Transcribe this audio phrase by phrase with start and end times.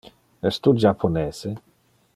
[0.49, 1.53] Es tu japonese?